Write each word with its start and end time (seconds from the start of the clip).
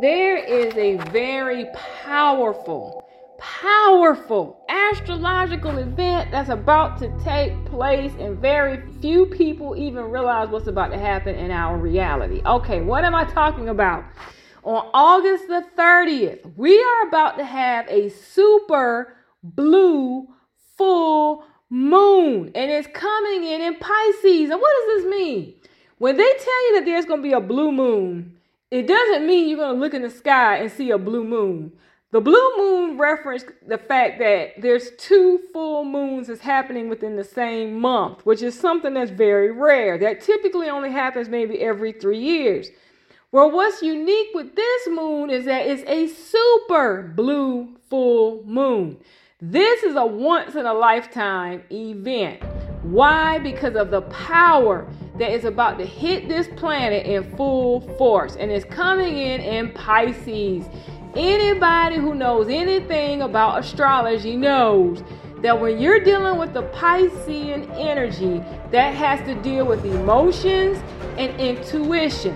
there 0.00 0.36
is 0.36 0.74
a 0.76 0.96
very 1.10 1.66
powerful, 2.04 3.06
powerful 3.38 4.64
astrological 4.68 5.76
event 5.78 6.30
that's 6.30 6.48
about 6.48 6.98
to 6.98 7.08
take 7.22 7.52
place, 7.66 8.12
and 8.18 8.38
very 8.38 8.82
few 9.00 9.26
people 9.26 9.76
even 9.76 10.04
realize 10.04 10.48
what's 10.48 10.66
about 10.68 10.88
to 10.88 10.98
happen 10.98 11.34
in 11.34 11.50
our 11.50 11.76
reality. 11.76 12.40
Okay, 12.46 12.80
what 12.80 13.04
am 13.04 13.14
I 13.14 13.24
talking 13.24 13.68
about? 13.68 14.04
On 14.62 14.90
August 14.92 15.48
the 15.48 15.64
30th, 15.76 16.56
we 16.56 16.82
are 16.82 17.08
about 17.08 17.38
to 17.38 17.44
have 17.44 17.86
a 17.88 18.08
super 18.10 19.16
blue 19.42 20.28
full 20.76 21.44
moon, 21.68 22.50
and 22.54 22.70
it's 22.70 22.88
coming 22.88 23.44
in 23.44 23.60
in 23.60 23.76
Pisces. 23.76 24.50
And 24.50 24.60
what 24.60 24.72
does 24.86 25.02
this 25.02 25.10
mean? 25.10 25.54
When 25.98 26.16
they 26.16 26.24
tell 26.24 26.68
you 26.68 26.74
that 26.76 26.84
there's 26.86 27.04
going 27.04 27.20
to 27.20 27.28
be 27.28 27.32
a 27.32 27.40
blue 27.40 27.72
moon, 27.72 28.39
it 28.70 28.86
doesn't 28.86 29.26
mean 29.26 29.48
you're 29.48 29.58
going 29.58 29.74
to 29.74 29.80
look 29.80 29.94
in 29.94 30.02
the 30.02 30.10
sky 30.10 30.58
and 30.58 30.70
see 30.70 30.90
a 30.90 30.98
blue 30.98 31.24
moon. 31.24 31.72
The 32.12 32.20
blue 32.20 32.56
moon 32.56 32.98
referenced 32.98 33.46
the 33.66 33.78
fact 33.78 34.18
that 34.18 34.60
there's 34.60 34.90
two 34.98 35.40
full 35.52 35.84
moons 35.84 36.26
that's 36.26 36.40
happening 36.40 36.88
within 36.88 37.16
the 37.16 37.24
same 37.24 37.78
month, 37.80 38.26
which 38.26 38.42
is 38.42 38.58
something 38.58 38.94
that's 38.94 39.12
very 39.12 39.52
rare. 39.52 39.96
That 39.96 40.20
typically 40.20 40.68
only 40.68 40.90
happens 40.90 41.28
maybe 41.28 41.60
every 41.60 41.92
three 41.92 42.18
years. 42.18 42.68
Well, 43.30 43.52
what's 43.52 43.80
unique 43.80 44.30
with 44.34 44.56
this 44.56 44.88
moon 44.88 45.30
is 45.30 45.44
that 45.44 45.66
it's 45.66 45.84
a 45.88 46.08
super 46.08 47.12
blue 47.14 47.76
full 47.88 48.42
moon. 48.44 48.98
This 49.40 49.84
is 49.84 49.94
a 49.94 50.04
once 50.04 50.56
in 50.56 50.66
a 50.66 50.74
lifetime 50.74 51.62
event. 51.70 52.42
Why? 52.82 53.38
Because 53.38 53.76
of 53.76 53.92
the 53.92 54.02
power 54.02 54.88
that 55.20 55.32
is 55.32 55.44
about 55.44 55.76
to 55.76 55.84
hit 55.84 56.28
this 56.28 56.48
planet 56.56 57.04
in 57.04 57.22
full 57.36 57.82
force 57.98 58.36
and 58.36 58.50
it's 58.50 58.64
coming 58.64 59.18
in 59.18 59.40
in 59.42 59.70
Pisces. 59.72 60.64
Anybody 61.14 61.96
who 61.96 62.14
knows 62.14 62.48
anything 62.48 63.20
about 63.20 63.60
astrology 63.60 64.34
knows 64.34 65.04
that 65.42 65.60
when 65.60 65.78
you're 65.78 66.00
dealing 66.00 66.38
with 66.38 66.54
the 66.54 66.62
Piscean 66.70 67.70
energy, 67.78 68.42
that 68.70 68.94
has 68.94 69.20
to 69.26 69.34
deal 69.42 69.66
with 69.66 69.84
emotions 69.84 70.78
and 71.18 71.38
intuition. 71.38 72.34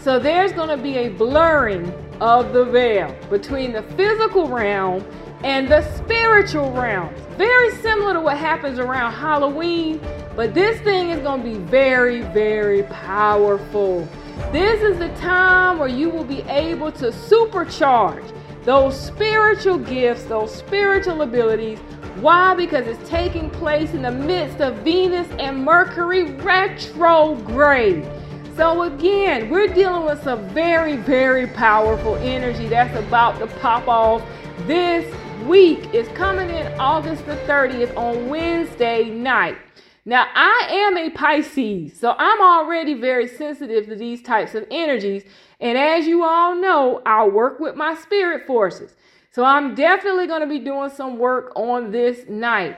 So 0.00 0.20
there's 0.20 0.52
going 0.52 0.68
to 0.68 0.80
be 0.80 0.98
a 0.98 1.08
blurring 1.08 1.92
of 2.20 2.52
the 2.52 2.64
veil 2.66 3.16
between 3.30 3.72
the 3.72 3.82
physical 3.82 4.46
realm 4.46 5.04
and 5.42 5.68
the 5.68 5.82
spiritual 5.96 6.70
realm. 6.70 7.12
Very 7.36 7.72
similar 7.76 8.12
to 8.12 8.20
what 8.20 8.36
happens 8.36 8.78
around 8.78 9.12
Halloween, 9.12 10.00
but 10.34 10.54
this 10.54 10.80
thing 10.80 11.10
is 11.10 11.20
going 11.20 11.42
to 11.42 11.50
be 11.50 11.58
very, 11.58 12.22
very 12.22 12.82
powerful. 12.84 14.08
This 14.50 14.82
is 14.82 14.98
the 14.98 15.08
time 15.20 15.78
where 15.78 15.88
you 15.88 16.08
will 16.08 16.24
be 16.24 16.40
able 16.42 16.90
to 16.92 17.06
supercharge 17.06 18.34
those 18.64 18.98
spiritual 18.98 19.78
gifts, 19.78 20.24
those 20.24 20.54
spiritual 20.54 21.22
abilities. 21.22 21.78
Why? 22.20 22.54
Because 22.54 22.86
it's 22.86 23.08
taking 23.08 23.50
place 23.50 23.92
in 23.92 24.02
the 24.02 24.10
midst 24.10 24.60
of 24.60 24.76
Venus 24.78 25.28
and 25.38 25.64
Mercury 25.64 26.24
retrograde. 26.24 28.08
So, 28.56 28.82
again, 28.82 29.48
we're 29.50 29.72
dealing 29.72 30.04
with 30.04 30.22
some 30.22 30.46
very, 30.50 30.96
very 30.96 31.46
powerful 31.46 32.16
energy 32.16 32.68
that's 32.68 32.96
about 32.96 33.38
to 33.38 33.46
pop 33.58 33.88
off 33.88 34.22
this 34.66 35.12
week 35.46 35.92
is 35.92 36.06
coming 36.08 36.50
in 36.50 36.66
August 36.78 37.26
the 37.26 37.36
30th 37.48 37.96
on 37.96 38.28
Wednesday 38.28 39.10
night. 39.10 39.56
Now, 40.04 40.26
I 40.34 40.66
am 40.68 40.96
a 40.96 41.10
Pisces, 41.10 41.98
so 41.98 42.14
I'm 42.18 42.40
already 42.40 42.94
very 42.94 43.28
sensitive 43.28 43.86
to 43.86 43.94
these 43.94 44.20
types 44.20 44.54
of 44.56 44.66
energies. 44.68 45.22
And 45.60 45.78
as 45.78 46.08
you 46.08 46.24
all 46.24 46.56
know, 46.56 47.00
I 47.06 47.26
work 47.28 47.60
with 47.60 47.76
my 47.76 47.94
spirit 47.94 48.46
forces. 48.46 48.94
So 49.30 49.44
I'm 49.44 49.76
definitely 49.76 50.26
going 50.26 50.40
to 50.40 50.48
be 50.48 50.58
doing 50.58 50.90
some 50.90 51.18
work 51.18 51.52
on 51.54 51.92
this 51.92 52.28
night. 52.28 52.76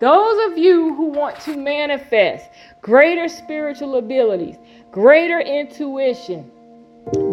Those 0.00 0.52
of 0.52 0.58
you 0.58 0.94
who 0.94 1.06
want 1.06 1.40
to 1.40 1.56
manifest 1.56 2.50
greater 2.82 3.28
spiritual 3.28 3.96
abilities, 3.96 4.56
greater 4.90 5.40
intuition, 5.40 6.50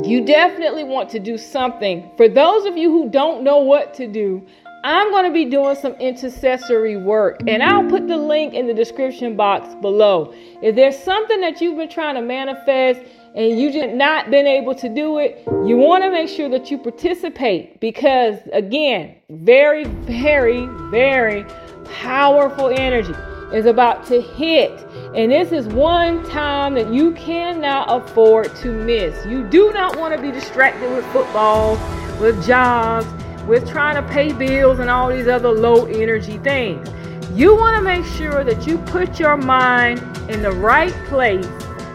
you 0.06 0.24
definitely 0.24 0.86
want 0.86 1.10
to 1.10 1.20
do 1.20 1.38
something. 1.38 2.12
For 2.16 2.30
those 2.30 2.66
of 2.66 2.78
you 2.78 2.92
who 2.92 3.10
don't 3.10 3.44
know 3.44 3.58
what 3.58 3.94
to 3.96 4.08
do, 4.08 4.48
I'm 4.86 5.12
going 5.12 5.24
to 5.24 5.32
be 5.32 5.46
doing 5.46 5.78
some 5.78 5.94
intercessory 5.94 6.98
work, 6.98 7.40
and 7.48 7.64
I'll 7.64 7.90
put 7.90 8.06
the 8.10 8.18
link 8.18 8.54
in 8.54 8.68
the 8.68 8.74
description 8.74 9.38
box 9.38 9.74
below. 9.76 10.34
If 10.62 10.76
there's 10.76 10.98
something 10.98 11.40
that 11.40 11.62
you've 11.62 11.78
been 11.78 11.88
trying 11.88 12.16
to 12.16 12.22
manifest 12.22 13.00
and 13.34 13.58
you 13.58 13.72
just 13.72 13.96
not 13.96 14.30
been 14.30 14.46
able 14.46 14.76
to 14.76 14.90
do 14.90 15.20
it, 15.20 15.42
you 15.66 15.78
want 15.78 16.04
to 16.04 16.12
make 16.12 16.28
sure 16.28 16.50
that 16.50 16.70
you 16.70 16.78
participate 16.78 17.80
because, 17.80 18.40
again, 18.52 19.16
very, 19.30 19.86
very, 19.86 20.66
very 20.92 21.46
powerful 21.86 22.68
energy 22.68 23.16
is 23.56 23.66
about 23.66 24.06
to 24.08 24.22
hit. 24.22 24.86
And 25.16 25.32
this 25.32 25.54
is 25.54 25.66
one 25.68 26.30
time 26.30 26.74
that 26.74 26.94
you 26.94 27.14
cannot 27.14 27.88
afford 27.90 28.54
to 28.58 28.68
miss. 28.68 29.26
You 29.28 29.48
do 29.48 29.72
not 29.72 29.96
want 29.96 30.14
to 30.14 30.22
be 30.22 30.30
distracted 30.30 30.92
with 30.92 31.06
football, 31.14 31.78
with 32.20 32.46
jobs 32.46 33.23
with 33.48 33.70
trying 33.70 33.96
to 33.96 34.14
pay 34.14 34.32
bills 34.32 34.80
and 34.80 34.90
all 34.90 35.10
these 35.10 35.28
other 35.28 35.52
low 35.52 35.86
energy 35.86 36.38
things. 36.40 36.88
You 37.34 37.56
want 37.56 37.76
to 37.76 37.82
make 37.82 38.06
sure 38.06 38.44
that 38.44 38.68
you 38.68 38.78
put 38.78 39.20
your 39.20 39.38
mind 39.38 40.00
in 40.30 40.42
the 40.42 40.52
right 40.52 40.94
place, 41.06 41.46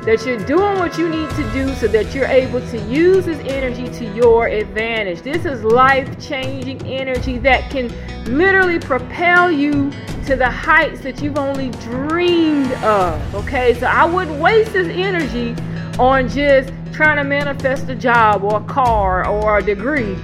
that 0.05 0.25
you're 0.27 0.45
doing 0.47 0.79
what 0.79 0.99
you 0.99 1.09
need 1.09 1.31
to 1.31 1.53
do 1.53 1.73
so 1.75 1.87
that 1.89 2.15
you're 2.15 2.27
able 2.27 2.61
to 2.71 2.79
use 2.87 3.27
this 3.27 3.39
energy 3.47 3.89
to 3.99 4.15
your 4.15 4.49
advantage. 4.49 5.23
This 5.23 5.45
is 5.45 5.63
life 5.63 6.21
changing 6.21 6.85
energy 6.87 7.39
that 7.39 7.71
can 7.71 7.89
literally 8.37 8.79
propel 8.79 9.51
you 9.51 9.93
to 10.27 10.37
the 10.37 10.51
heights 10.51 11.01
that 11.01 11.23
you've 11.23 11.39
only 11.39 11.71
dreamed 11.71 12.73
of. 12.83 13.35
Okay, 13.37 13.75
so 13.75 13.87
I 13.87 14.05
wouldn't 14.05 14.41
waste 14.41 14.73
this 14.73 14.89
energy 14.89 15.55
on 15.99 16.29
just 16.29 16.73
trying 16.93 17.17
to 17.17 17.25
manifest 17.25 17.89
a 17.89 17.95
job 17.95 18.43
or 18.43 18.57
a 18.57 18.65
car 18.65 19.27
or 19.27 19.59
a 19.59 19.63
degree 19.63 20.17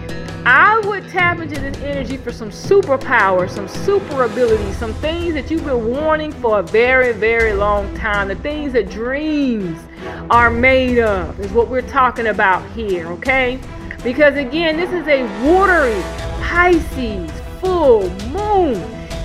I 0.46 0.78
would 0.80 1.08
tap 1.08 1.40
into 1.40 1.58
this 1.58 1.74
energy 1.78 2.18
for 2.18 2.30
some 2.30 2.50
superpower, 2.50 3.48
some 3.48 3.66
super 3.66 4.24
abilities, 4.24 4.76
some 4.76 4.92
things 4.94 5.32
that 5.32 5.50
you've 5.50 5.64
been 5.64 5.90
wanting 5.90 6.32
for 6.32 6.58
a 6.58 6.62
very, 6.62 7.14
very 7.14 7.54
long 7.54 7.94
time. 7.96 8.28
The 8.28 8.34
things 8.34 8.74
that 8.74 8.90
dreams 8.90 9.80
are 10.28 10.50
made 10.50 10.98
of 10.98 11.40
is 11.40 11.50
what 11.52 11.68
we're 11.68 11.80
talking 11.80 12.26
about 12.26 12.62
here, 12.72 13.06
okay? 13.12 13.58
Because 14.02 14.36
again, 14.36 14.76
this 14.76 14.90
is 14.90 15.08
a 15.08 15.22
watery 15.48 15.98
Pisces 16.42 17.30
full 17.58 18.10
moon, 18.28 18.76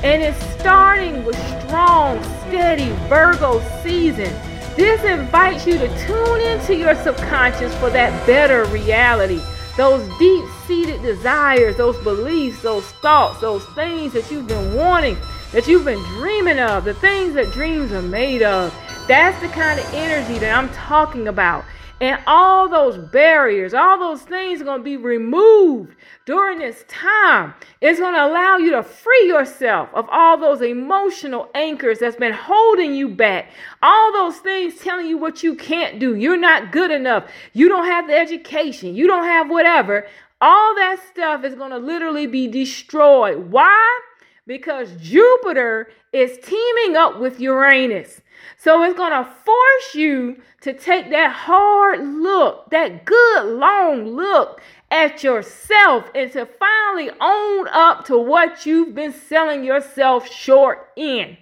and 0.05 0.23
it's 0.23 0.41
starting 0.57 1.25
with 1.25 1.35
strong, 1.65 2.23
steady 2.47 2.91
Virgo 3.09 3.61
season. 3.83 4.33
This 4.77 5.03
invites 5.03 5.67
you 5.67 5.77
to 5.79 6.05
tune 6.07 6.39
into 6.39 6.77
your 6.77 6.95
subconscious 6.95 7.75
for 7.75 7.89
that 7.89 8.25
better 8.25 8.63
reality 8.71 9.41
those 9.79 10.05
deep 10.17 10.43
seated 10.67 11.01
desires, 11.01 11.77
those 11.77 11.95
beliefs, 11.99 12.61
those 12.61 12.83
thoughts, 12.83 13.39
those 13.39 13.63
things 13.67 14.11
that 14.11 14.29
you've 14.29 14.45
been 14.45 14.75
wanting, 14.75 15.17
that 15.53 15.69
you've 15.69 15.85
been 15.85 16.03
dreaming 16.17 16.59
of, 16.59 16.83
the 16.83 16.93
things 16.93 17.33
that 17.33 17.49
dreams 17.53 17.93
are 17.93 18.01
made 18.01 18.41
of. 18.41 18.73
That's 19.09 19.41
the 19.41 19.47
kind 19.47 19.79
of 19.79 19.91
energy 19.91 20.37
that 20.37 20.55
I'm 20.55 20.69
talking 20.69 21.27
about. 21.27 21.65
And 21.99 22.21
all 22.27 22.69
those 22.69 22.95
barriers, 22.95 23.73
all 23.73 23.97
those 23.97 24.21
things 24.21 24.61
are 24.61 24.65
going 24.65 24.81
to 24.81 24.83
be 24.83 24.97
removed 24.97 25.95
during 26.27 26.59
this 26.59 26.85
time. 26.87 27.55
It's 27.81 27.99
going 27.99 28.13
to 28.13 28.23
allow 28.23 28.57
you 28.57 28.69
to 28.69 28.83
free 28.83 29.25
yourself 29.25 29.89
of 29.95 30.07
all 30.11 30.37
those 30.37 30.61
emotional 30.61 31.49
anchors 31.55 31.97
that's 31.97 32.17
been 32.17 32.33
holding 32.33 32.93
you 32.93 33.09
back. 33.09 33.49
All 33.81 34.13
those 34.13 34.37
things 34.37 34.77
telling 34.77 35.07
you 35.07 35.17
what 35.17 35.41
you 35.41 35.55
can't 35.55 35.99
do. 35.99 36.13
You're 36.13 36.37
not 36.37 36.71
good 36.71 36.91
enough. 36.91 37.31
You 37.53 37.67
don't 37.67 37.85
have 37.85 38.05
the 38.05 38.15
education. 38.15 38.93
You 38.93 39.07
don't 39.07 39.25
have 39.25 39.49
whatever. 39.49 40.05
All 40.39 40.75
that 40.75 40.99
stuff 41.09 41.43
is 41.43 41.55
going 41.55 41.71
to 41.71 41.79
literally 41.79 42.27
be 42.27 42.47
destroyed. 42.47 43.49
Why? 43.49 44.01
Because 44.49 44.89
Jupiter 44.99 45.91
is 46.11 46.39
teaming 46.39 46.97
up 46.97 47.19
with 47.19 47.39
Uranus. 47.39 48.21
So 48.57 48.81
it's 48.81 48.97
going 48.97 49.11
to 49.11 49.23
force 49.45 49.93
you 49.93 50.41
to 50.61 50.73
take 50.73 51.11
that 51.11 51.31
hard 51.31 51.99
look, 51.99 52.71
that 52.71 53.05
good 53.05 53.45
long 53.45 54.15
look 54.15 54.59
at 54.89 55.23
yourself 55.23 56.09
and 56.15 56.31
to 56.31 56.47
finally 56.47 57.11
own 57.21 57.67
up 57.67 58.05
to 58.05 58.17
what 58.17 58.65
you've 58.65 58.95
been 58.95 59.13
selling 59.13 59.63
yourself 59.63 60.27
short 60.27 60.89
in. 60.95 61.37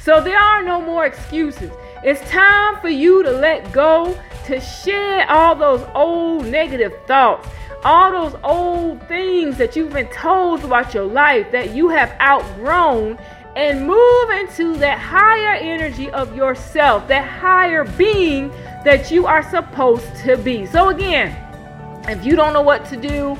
So 0.00 0.20
there 0.20 0.38
are 0.38 0.62
no 0.62 0.80
more 0.80 1.04
excuses. 1.04 1.72
It's 2.04 2.20
time 2.30 2.80
for 2.80 2.90
you 2.90 3.24
to 3.24 3.32
let 3.32 3.72
go, 3.72 4.16
to 4.46 4.60
shed 4.60 5.28
all 5.28 5.54
those 5.54 5.86
old 5.94 6.46
negative 6.46 6.92
thoughts, 7.06 7.48
all 7.84 8.10
those 8.10 8.40
old 8.44 9.06
things 9.08 9.56
that 9.58 9.74
you've 9.76 9.92
been 9.92 10.08
told 10.08 10.60
throughout 10.60 10.94
your 10.94 11.04
life 11.06 11.50
that 11.52 11.74
you 11.74 11.88
have 11.88 12.14
outgrown 12.20 13.18
and 13.56 13.86
move 13.86 14.30
into 14.30 14.76
that 14.78 14.98
higher 14.98 15.54
energy 15.54 16.10
of 16.10 16.34
yourself, 16.34 17.06
that 17.08 17.26
higher 17.28 17.84
being 17.84 18.50
that 18.84 19.10
you 19.10 19.26
are 19.26 19.42
supposed 19.50 20.14
to 20.16 20.36
be. 20.38 20.64
So, 20.66 20.88
again, 20.88 21.36
If 22.08 22.24
you 22.24 22.34
don't 22.34 22.52
know 22.52 22.62
what 22.62 22.84
to 22.86 22.96
do, 22.96 23.36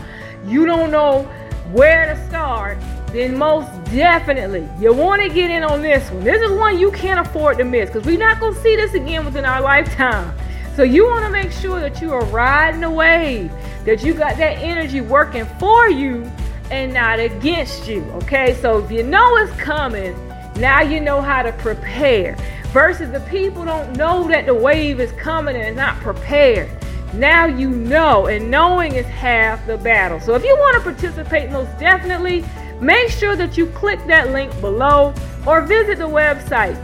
you 0.46 0.66
don't 0.66 0.93
know 0.93 1.25
where 1.72 2.14
to 2.14 2.28
start, 2.28 2.78
then 3.08 3.37
most 3.37 3.69
definitely 3.87 4.69
you 4.78 4.93
want 4.93 5.20
to 5.22 5.28
get 5.28 5.50
in 5.50 5.64
on 5.64 5.82
this 5.82 6.08
one. 6.10 6.22
This 6.25 6.40
is 6.40 6.50
one 6.56 6.78
you 6.78 6.93
can't 6.93 7.26
afford 7.26 7.58
to 7.58 7.64
miss 7.64 7.90
because 7.90 8.06
we're 8.06 8.19
not 8.19 8.38
going 8.38 8.55
to 8.55 8.60
see 8.60 8.76
this 8.76 8.94
again 8.94 9.25
within 9.25 9.44
our 9.44 9.60
lifetime. 9.60 10.32
So 10.76 10.84
you 10.84 11.04
want 11.04 11.24
to 11.26 11.30
make 11.30 11.52
sure 11.52 11.80
that 11.80 12.00
you 12.00 12.12
are 12.12 12.24
riding 12.26 12.80
the 12.80 12.90
wave, 12.90 13.52
that 13.84 14.02
you 14.02 14.14
got 14.14 14.38
that 14.38 14.58
energy 14.58 15.02
working 15.02 15.44
for 15.58 15.88
you 15.88 16.30
and 16.70 16.94
not 16.94 17.20
against 17.20 17.86
you. 17.86 18.02
Okay, 18.22 18.54
so 18.54 18.78
if 18.82 18.90
you 18.90 19.02
know 19.02 19.36
it's 19.36 19.52
coming, 19.60 20.16
now 20.56 20.80
you 20.80 20.98
know 21.00 21.20
how 21.20 21.42
to 21.42 21.52
prepare. 21.52 22.36
Versus 22.69 23.10
the 23.10 23.20
people 23.20 23.66
don't 23.66 23.94
know 23.96 24.26
that 24.28 24.46
the 24.46 24.54
wave 24.54 24.98
is 24.98 25.12
coming 25.12 25.56
and 25.56 25.76
not 25.76 25.98
prepared. 26.00 26.70
Now 27.12 27.44
you 27.44 27.69
know, 27.69 28.28
and 28.28 28.50
knowing 28.50 28.94
is 28.94 29.04
half 29.04 29.66
the 29.66 29.76
battle. 29.76 30.20
So 30.20 30.34
if 30.34 30.42
you 30.42 30.56
want 30.56 30.76
to 30.76 30.82
participate, 30.82 31.50
most 31.50 31.78
definitely 31.78 32.46
make 32.80 33.10
sure 33.10 33.36
that 33.36 33.58
you 33.58 33.66
click 33.66 34.02
that 34.06 34.30
link 34.30 34.58
below 34.62 35.12
or 35.46 35.60
visit 35.60 35.98
the 35.98 36.08
website 36.08 36.82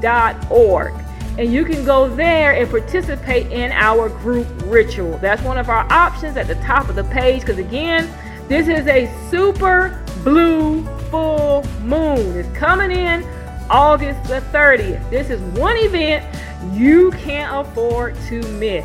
www.thegoldenrace.org 0.00 0.94
and 1.38 1.52
you 1.52 1.64
can 1.64 1.84
go 1.84 2.08
there 2.08 2.52
and 2.52 2.68
participate 2.68 3.50
in 3.50 3.72
our 3.72 4.08
group 4.08 4.46
ritual. 4.64 5.16
That's 5.18 5.42
one 5.42 5.58
of 5.58 5.68
our 5.68 5.90
options 5.90 6.36
at 6.36 6.48
the 6.48 6.56
top 6.56 6.88
of 6.88 6.96
the 6.96 7.04
page 7.04 7.40
because, 7.40 7.58
again, 7.58 8.10
this 8.48 8.68
is 8.68 8.86
a 8.88 9.10
super 9.30 10.04
blue 10.22 10.84
full 11.08 11.64
moon. 11.80 12.36
It's 12.36 12.58
coming 12.58 12.90
in 12.90 13.24
August 13.70 14.22
the 14.24 14.40
30th. 14.52 15.08
This 15.08 15.30
is 15.30 15.40
one 15.58 15.76
event 15.78 16.26
you 16.74 17.10
can't 17.12 17.66
afford 17.66 18.16
to 18.28 18.42
miss. 18.54 18.84